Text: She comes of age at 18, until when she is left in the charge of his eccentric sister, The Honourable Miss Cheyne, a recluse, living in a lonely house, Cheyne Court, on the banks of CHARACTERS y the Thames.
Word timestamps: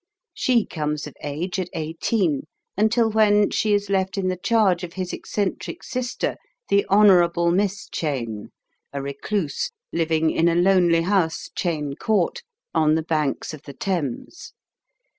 She 0.33 0.65
comes 0.65 1.05
of 1.05 1.13
age 1.21 1.59
at 1.59 1.69
18, 1.73 2.47
until 2.75 3.11
when 3.11 3.51
she 3.51 3.71
is 3.75 3.87
left 3.87 4.17
in 4.17 4.29
the 4.29 4.35
charge 4.35 4.83
of 4.83 4.93
his 4.93 5.13
eccentric 5.13 5.83
sister, 5.83 6.37
The 6.69 6.87
Honourable 6.89 7.51
Miss 7.51 7.87
Cheyne, 7.87 8.47
a 8.91 8.99
recluse, 8.99 9.69
living 9.93 10.31
in 10.31 10.49
a 10.49 10.55
lonely 10.55 11.03
house, 11.03 11.51
Cheyne 11.55 11.93
Court, 11.93 12.41
on 12.73 12.95
the 12.95 13.03
banks 13.03 13.53
of 13.53 13.61
CHARACTERS 13.61 13.73
y 13.73 13.73
the 13.73 13.77
Thames. 14.07 14.53